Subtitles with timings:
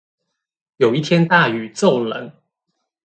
[0.77, 2.31] 有一天大雨驟冷